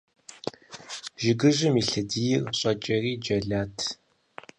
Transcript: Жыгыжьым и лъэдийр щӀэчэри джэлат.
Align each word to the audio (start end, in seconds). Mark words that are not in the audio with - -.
Жыгыжьым 1.21 1.75
и 1.81 1.83
лъэдийр 1.89 2.41
щӀэчэри 2.57 3.13
джэлат. 3.23 3.77